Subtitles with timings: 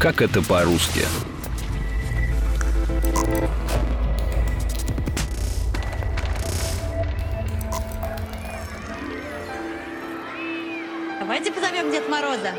[0.00, 1.02] как это по-русски.
[11.20, 12.54] Давайте позовем Дед Мороза.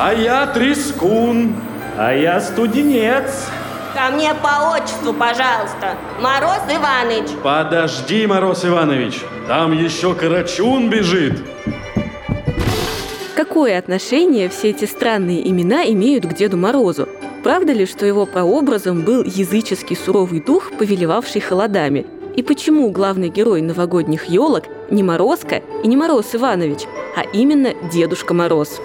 [0.00, 1.56] А я Трескун,
[1.98, 3.48] а я студенец.
[3.98, 5.96] Ко мне по отчеству, пожалуйста.
[6.20, 7.30] Мороз Иваныч.
[7.42, 11.42] Подожди, Мороз Иванович, там еще Карачун бежит.
[13.34, 17.08] Какое отношение все эти странные имена имеют к Деду Морозу?
[17.42, 22.06] Правда ли, что его прообразом был языческий суровый дух, повелевавший холодами?
[22.36, 26.82] И почему главный герой новогодних елок не Морозко и не Мороз Иванович,
[27.16, 28.80] а именно Дедушка Мороз?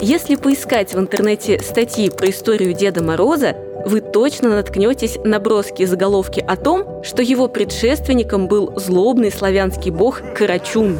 [0.00, 6.38] Если поискать в интернете статьи про историю Деда Мороза, вы точно наткнетесь на броские заголовки
[6.38, 10.98] о том, что его предшественником был злобный славянский бог Карачун.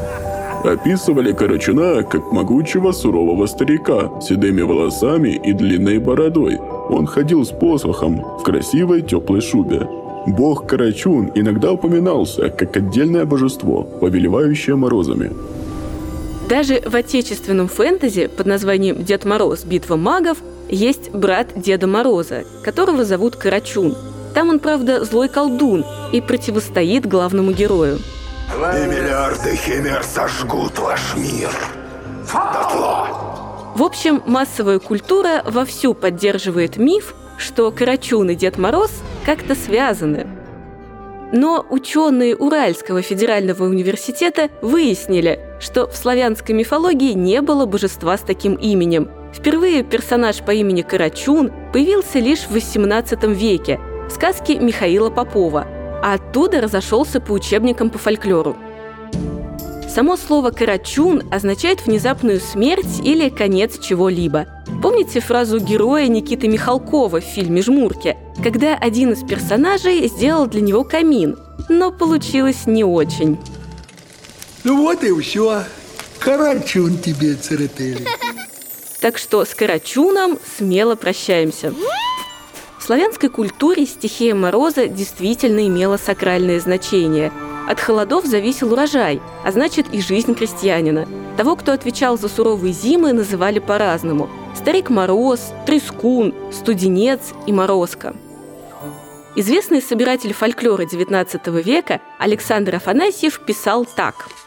[0.64, 6.58] Описывали Карачуна как могучего сурового старика с седыми волосами и длинной бородой.
[6.90, 9.86] Он ходил с посохом в красивой теплой шубе.
[10.26, 15.30] Бог Карачун иногда упоминался как отдельное божество, повелевающее морозами.
[16.48, 19.64] Даже в отечественном фэнтези под названием «Дед Мороз.
[19.64, 20.38] Битва магов»
[20.70, 23.94] есть брат Деда Мороза, которого зовут Карачун.
[24.34, 27.98] Там он, правда, злой колдун и противостоит главному герою.
[27.98, 31.50] И миллиарды химер сожгут ваш мир.
[32.32, 33.08] Дотла.
[33.74, 38.90] В общем, массовая культура вовсю поддерживает миф, что Карачун и Дед Мороз
[39.26, 40.26] как-то связаны.
[41.32, 48.54] Но ученые Уральского федерального университета выяснили, что в славянской мифологии не было божества с таким
[48.54, 49.10] именем.
[49.34, 55.66] Впервые персонаж по имени Карачун появился лишь в XVIII веке в сказке Михаила Попова,
[56.02, 58.56] а оттуда разошелся по учебникам по фольклору.
[59.88, 64.46] Само слово «карачун» означает внезапную смерть или конец чего-либо.
[64.80, 70.84] Помните фразу героя Никиты Михалкова в фильме «Жмурки», когда один из персонажей сделал для него
[70.84, 71.36] камин,
[71.68, 73.38] но получилось не очень.
[74.62, 75.64] Ну вот и все.
[76.20, 78.06] Карачун тебе, церетели.
[79.00, 81.74] Так что с Карачуном смело прощаемся.
[82.78, 87.32] В славянской культуре стихия мороза действительно имела сакральное значение.
[87.68, 91.08] От холодов зависел урожай, а значит и жизнь крестьянина.
[91.36, 94.30] Того, кто отвечал за суровые зимы, называли по-разному.
[94.58, 98.16] Старик Мороз, Трескун, Студенец и Морозко.
[99.36, 104.28] Известный собиратель фольклора XIX века Александр Афанасьев писал так–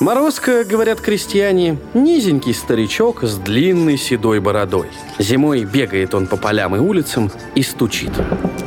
[0.00, 4.86] Морозко, говорят крестьяне, низенький старичок с длинной седой бородой.
[5.18, 8.12] Зимой бегает он по полям и улицам и стучит.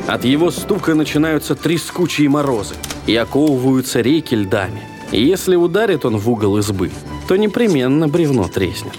[0.06, 2.76] От его стука начинаются трескучие морозы
[3.08, 4.82] и оковываются реки льдами.
[5.10, 6.92] И если ударит он в угол избы,
[7.26, 8.94] то непременно бревно треснет.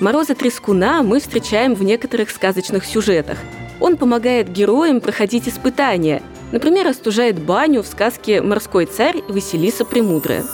[0.00, 3.38] Мороза Трескуна мы встречаем в некоторых сказочных сюжетах.
[3.80, 6.22] Он помогает героям проходить испытания.
[6.50, 10.44] Например, остужает баню в сказке «Морской царь» Василиса Премудрая.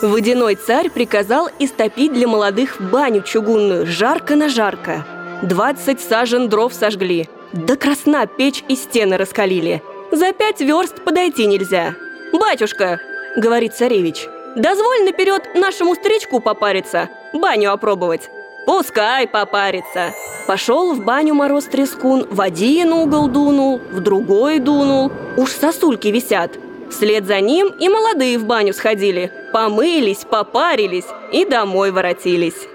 [0.00, 5.06] Водяной царь приказал истопить для молодых баню чугунную, жарко на жарко.
[5.42, 7.28] Двадцать сажен дров сожгли.
[7.52, 9.82] До красна печь и стены раскалили.
[10.10, 11.94] За пять верст подойти нельзя.
[12.32, 13.00] «Батюшка»,—
[13.36, 17.08] говорит царевич,— «дозволь наперед нашему старичку попариться,
[17.40, 18.30] баню опробовать».
[18.66, 20.12] «Пускай попарится».
[20.46, 25.12] Пошел в баню мороз трескун, в один угол дунул, в другой дунул.
[25.36, 26.58] Уж сосульки висят.
[26.90, 29.30] Вслед за ним и молодые в баню сходили.
[29.52, 32.68] Помылись, попарились и домой воротились.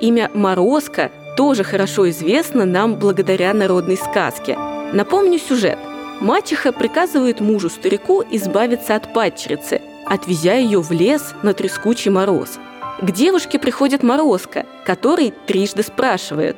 [0.00, 4.58] Имя Морозко тоже хорошо известно нам благодаря народной сказке.
[4.92, 5.78] Напомню сюжет.
[6.20, 12.58] Мачеха приказывает мужу-старику избавиться от падчерицы, отвезя ее в лес на трескучий мороз.
[13.00, 16.56] К девушке приходит Морозко, который трижды спрашивает.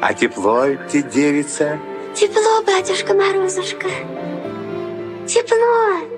[0.00, 1.78] А тепло ты, девица?
[2.14, 3.88] Тепло, батюшка Морозушка.
[5.26, 6.16] Тепло.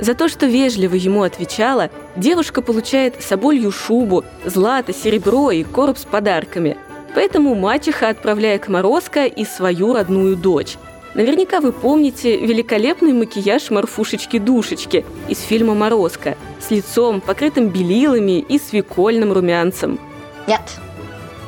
[0.00, 6.04] За то, что вежливо ему отвечала, девушка получает соболью шубу, злато, серебро и короб с
[6.04, 6.76] подарками.
[7.14, 10.76] Поэтому мачеха отправляет к Морозко и свою родную дочь.
[11.14, 19.32] Наверняка вы помните великолепный макияж Марфушечки-душечки из фильма «Морозко» с лицом, покрытым белилами и свекольным
[19.32, 20.00] румянцем.
[20.48, 20.62] Нет,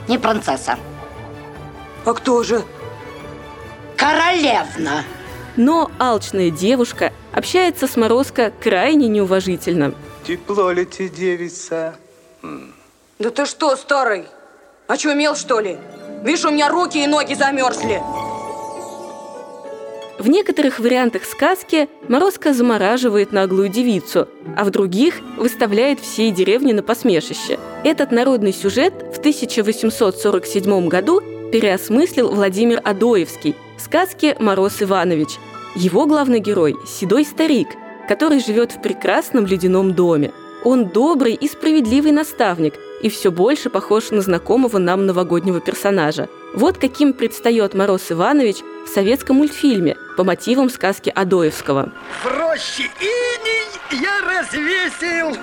[0.07, 0.79] не принцесса.
[2.05, 2.63] А кто же?
[3.97, 5.03] Королевна.
[5.57, 9.95] Но алчная девушка общается с Морозко крайне неуважительно.
[10.25, 11.97] Тепло ли тебе, девица?
[13.19, 14.27] Да ты что, старый?
[14.87, 15.77] Очумел, что ли?
[16.23, 18.01] Видишь, у меня руки и ноги замерзли.
[20.19, 26.83] В некоторых вариантах сказки Морозко замораживает наглую девицу, а в других выставляет всей деревни на
[26.83, 27.59] посмешище.
[27.85, 31.21] Этот народный сюжет в 1847 году
[31.53, 35.39] переосмыслил Владимир Адоевский в сказке «Мороз Иванович».
[35.75, 37.69] Его главный герой– седой старик,
[38.09, 40.33] который живет в прекрасном ледяном доме.
[40.65, 42.73] Он добрый и справедливый наставник
[43.03, 46.31] и все больше похож на знакомого нам новогоднего персонажа.
[46.57, 48.57] Вот каким предстает Мороз Иванович
[48.87, 51.93] в советском мультфильме по мотивам сказки Адоевского.
[52.23, 55.37] В роще иней я развесил,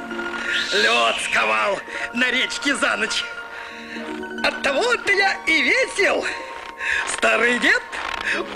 [0.73, 1.77] лед сковал
[2.15, 3.23] на речке за ночь.
[4.43, 6.25] От того-то я и весел,
[7.15, 7.83] старый дед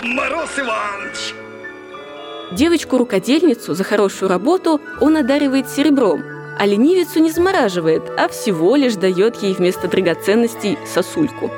[0.02, 1.34] Мороз Иванович.
[2.50, 6.24] Девочку-рукодельницу за хорошую работу он одаривает серебром,
[6.58, 11.52] а ленивицу не замораживает, а всего лишь дает ей вместо драгоценностей сосульку.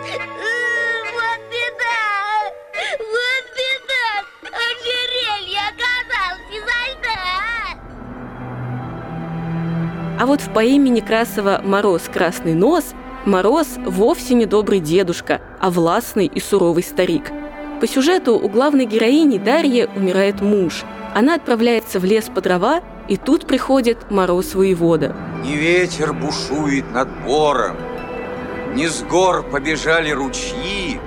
[10.20, 12.92] А вот в поэме Некрасова «Мороз, красный нос»
[13.24, 17.32] Мороз вовсе не добрый дедушка, а властный и суровый старик.
[17.80, 20.84] По сюжету у главной героини Дарьи умирает муж.
[21.14, 25.16] Она отправляется в лес по дрова, и тут приходит Мороз воевода.
[25.42, 27.76] Не ветер бушует над бором,
[28.74, 31.00] не с гор побежали ручьи,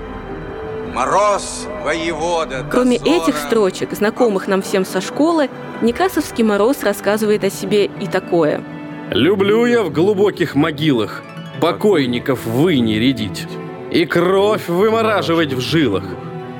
[0.95, 2.65] Мороз воевода.
[2.71, 3.21] Кроме дозором.
[3.21, 5.51] этих строчек, знакомых нам всем со школы,
[5.83, 8.63] Некрасовский Мороз рассказывает о себе и такое.
[9.11, 11.23] Люблю я в глубоких могилах
[11.63, 13.47] покойников вы не рядить,
[13.89, 16.03] и кровь вымораживать в жилах,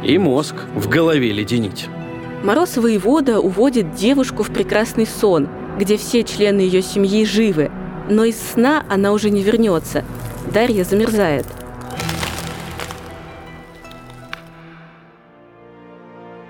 [0.01, 1.88] и мозг в голове леденить.
[2.42, 7.69] Мороз воевода уводит девушку в прекрасный сон, где все члены ее семьи живы,
[8.10, 10.06] но из сна она уже не вернется.
[10.54, 11.46] Дарья замерзает.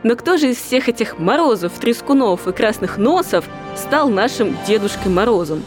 [0.04, 5.64] Но кто же из всех этих морозов, трескунов и красных носов стал нашим Дедушкой Морозом?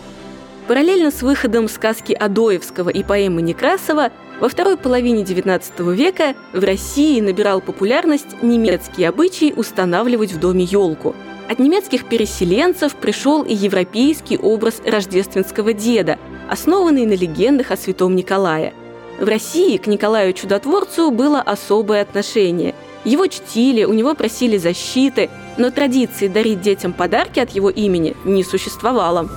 [0.67, 4.11] Параллельно с выходом сказки Адоевского и поэмы Некрасова
[4.41, 11.15] во второй половине XIX века в России набирал популярность немецкий обычай устанавливать в доме елку.
[11.49, 16.19] От немецких переселенцев пришел и европейский образ рождественского деда,
[16.51, 18.75] основанный на легендах о святом Николае.
[19.21, 22.75] В России к Николаю Чудотворцу было особое отношение.
[23.05, 28.43] Его чтили, у него просили защиты, но традиции дарить детям подарки от его имени не
[28.43, 29.31] существовало.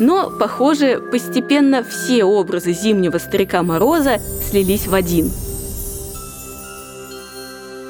[0.00, 4.18] Но, похоже, постепенно все образы зимнего старика Мороза
[4.48, 5.30] слились в один.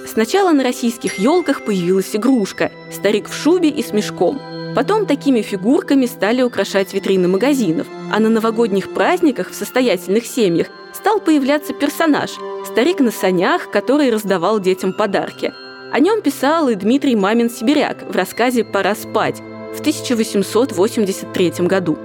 [0.07, 4.41] Сначала на российских елках появилась игрушка– старик в шубе и с мешком.
[4.75, 11.21] Потом такими фигурками стали украшать витрины магазинов, а на новогодних праздниках в состоятельных семьях стал
[11.21, 12.33] появляться персонаж–
[12.67, 15.53] старик на санях, который раздавал детям подарки.
[15.93, 19.41] О нем писал и Дмитрий Мамин-Сибиряк в рассказе «Пора спать»,
[19.75, 21.97] в 1883 году.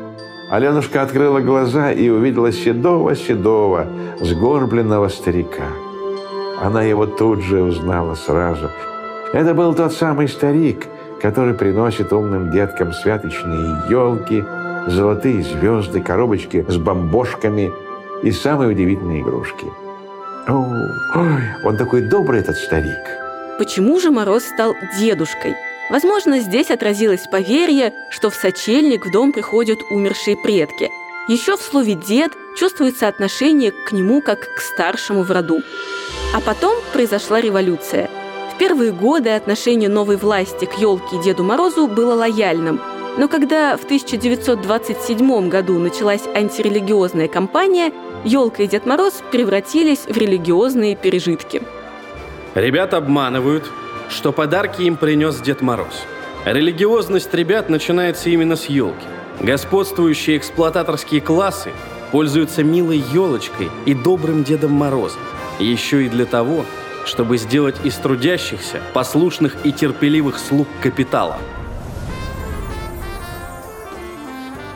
[0.50, 3.88] Аленушка открыла глаза и увидела седого-седого,
[4.20, 5.66] сгорбленного старика.
[6.62, 8.70] Она его тут же узнала сразу.
[9.34, 10.86] Это был тот самый старик,
[11.22, 14.46] который приносит умным деткам святочные елки,
[14.88, 17.72] золотые звезды, коробочки с бомбошками
[18.24, 19.66] и самые удивительные игрушки.
[20.48, 20.64] О,
[21.16, 23.02] ой, он такой добрый, этот старик.
[23.58, 25.56] Почему же Мороз стал дедушкой?
[25.90, 30.90] Возможно, здесь отразилось поверье, что в сочельник в дом приходят умершие предки.
[31.28, 35.62] Еще в слове «дед» чувствуется отношение к нему как к старшему в роду.
[36.34, 38.10] А потом произошла революция.
[38.54, 42.82] В первые годы отношение новой власти к елке и Деду Морозу было лояльным.
[43.18, 47.92] Но когда в 1927 году началась антирелигиозная кампания,
[48.24, 51.62] елка и Дед Мороз превратились в религиозные пережитки.
[52.56, 53.70] Ребят обманывают,
[54.10, 56.04] что подарки им принес Дед Мороз.
[56.46, 59.06] Религиозность ребят начинается именно с елки.
[59.42, 61.72] Господствующие эксплуататорские классы
[62.12, 65.20] пользуются милой елочкой и добрым Дедом Морозом.
[65.60, 66.66] Еще и для того,
[67.06, 71.38] чтобы сделать из трудящихся послушных и терпеливых слуг капитала.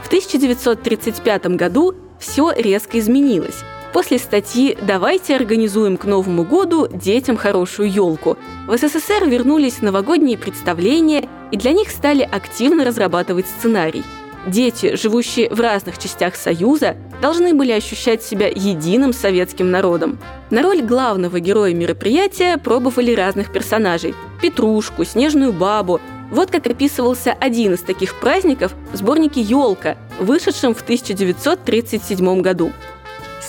[0.03, 3.63] В 1935 году все резко изменилось.
[3.93, 11.27] После статьи «Давайте организуем к Новому году детям хорошую елку» в СССР вернулись новогодние представления,
[11.51, 14.03] и для них стали активно разрабатывать сценарий.
[14.45, 20.19] Дети, живущие в разных частях Союза, должны были ощущать себя единым советским народом.
[20.51, 25.99] На роль главного героя мероприятия пробовали разных персонажей– Петрушку, Снежную бабу.
[26.31, 32.71] Вот как описывался один из таких праздников в сборнике «Елка», вышедшем в 1937 году.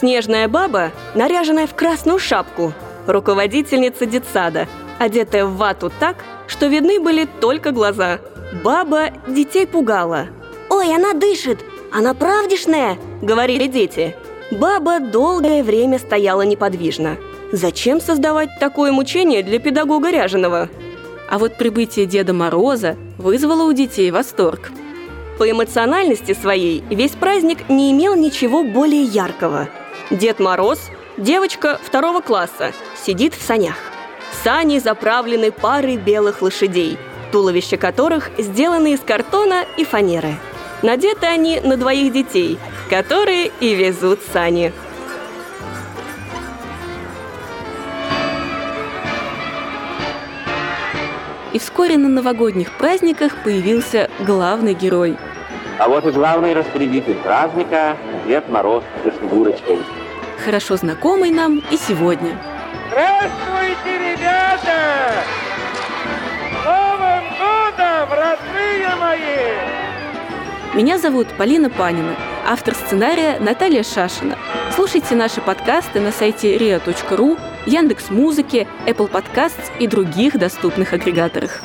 [0.01, 2.73] Снежная баба, наряженная в красную шапку,
[3.07, 4.67] руководительница детсада,
[4.99, 8.19] одетая в вату так, что видны были только глаза.
[8.65, 10.29] Баба детей пугала.
[10.71, 11.59] «Ой, она дышит!
[11.93, 14.17] Она правдишная!»— говорили дети.
[14.51, 17.19] Баба долгое время стояла неподвижно.
[17.53, 20.71] Зачем создавать такое мучение для педагога Ряженого?
[21.29, 24.71] А вот прибытие Деда Мороза вызвало у детей восторг.
[25.37, 29.69] По эмоциональности своей весь праздник не имел ничего более яркого.
[30.11, 33.77] Дед Мороз, девочка второго класса, сидит в санях.
[34.43, 36.99] Сани заправлены парой белых лошадей,
[37.31, 40.35] туловища которых сделаны из картона и фанеры.
[40.83, 44.73] Надеты они на двоих детей, которые и везут сани.
[51.53, 55.17] И вскоре на новогодних праздниках появился главный герой.
[55.79, 59.79] А вот и главный распорядитель праздника– Дед Мороз с Снегурочкой.
[60.45, 62.31] Хорошо знакомый нам и сегодня.
[62.89, 65.23] Здравствуйте, ребята!
[66.41, 70.75] С Новым годом, родные мои!
[70.75, 72.17] Меня зовут Полина Панина,
[72.47, 74.39] автор сценария Наталья Шашина.
[74.75, 81.61] Слушайте наши подкасты на сайте ria.ru, Яндекс Музыки, Apple Podcasts и других доступных агрегаторах.